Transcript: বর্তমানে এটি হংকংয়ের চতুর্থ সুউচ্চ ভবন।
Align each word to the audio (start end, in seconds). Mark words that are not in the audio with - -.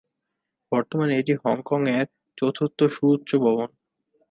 বর্তমানে 0.71 1.13
এটি 1.17 1.33
হংকংয়ের 1.43 2.07
চতুর্থ 2.37 2.79
সুউচ্চ 2.95 3.29
ভবন। 3.43 3.69